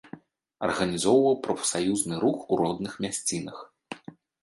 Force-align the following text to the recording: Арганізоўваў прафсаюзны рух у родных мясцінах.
Арганізоўваў 0.67 1.37
прафсаюзны 1.45 2.15
рух 2.25 2.39
у 2.51 2.61
родных 2.65 2.91
мясцінах. 3.09 3.57